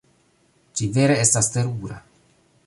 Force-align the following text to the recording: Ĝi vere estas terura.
Ĝi 0.79 0.87
vere 0.95 1.19
estas 1.25 1.51
terura. 1.57 2.01